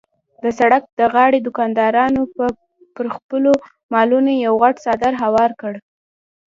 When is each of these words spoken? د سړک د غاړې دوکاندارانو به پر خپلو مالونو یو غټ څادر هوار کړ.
د 0.43 0.45
سړک 0.59 0.83
د 0.99 1.01
غاړې 1.13 1.39
دوکاندارانو 1.41 2.21
به 2.35 2.47
پر 2.95 3.05
خپلو 3.15 3.51
مالونو 3.93 4.31
یو 4.45 4.53
غټ 4.63 4.75
څادر 4.85 5.13
هوار 5.23 5.51
کړ. 5.61 5.73